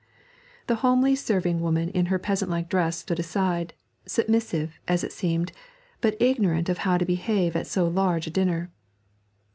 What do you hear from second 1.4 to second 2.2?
woman in her